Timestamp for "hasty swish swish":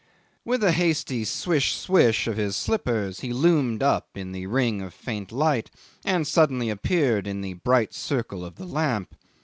0.71-2.25